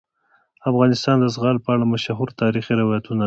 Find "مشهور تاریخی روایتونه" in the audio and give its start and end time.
1.93-3.17